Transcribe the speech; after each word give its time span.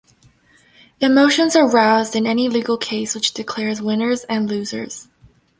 Emotions 0.99 1.55
are 1.55 1.69
roused 1.69 2.15
in 2.15 2.25
any 2.25 2.49
legal 2.49 2.75
case 2.75 3.13
which 3.13 3.35
declares 3.35 3.83
winners 3.83 4.23
and 4.23 4.49
losers. 4.49 5.07